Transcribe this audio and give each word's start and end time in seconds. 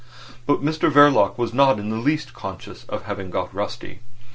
But 0.47 0.63
Mr 0.63 0.91
Verloc 0.91 1.37
was 1.37 1.53
not 1.53 1.77
in 1.79 1.91
the 1.91 1.95
least 1.97 2.33
conscious 2.33 2.85
of 2.85 3.03
having 3.03 3.29
got 3.29 3.53
rusty. 3.53 3.99